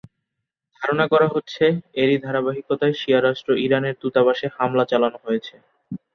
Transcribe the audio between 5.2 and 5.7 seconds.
হয়েছে।